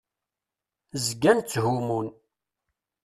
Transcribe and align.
Zgan 1.05 1.37
tthumun. 1.41 2.07